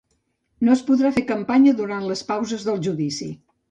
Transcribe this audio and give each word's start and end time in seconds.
No 0.67 0.73
es 0.77 0.81
podrà 0.87 1.13
fer 1.19 1.25
campanya 1.33 1.77
durant 1.85 2.11
les 2.11 2.29
pauses 2.35 2.71
del 2.71 2.85
judici 2.91 3.35